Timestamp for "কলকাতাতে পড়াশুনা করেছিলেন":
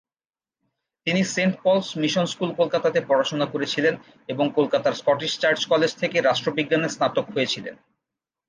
2.55-3.93